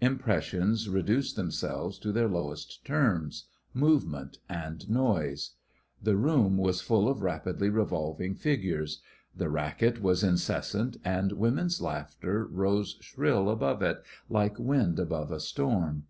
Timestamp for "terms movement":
2.84-4.38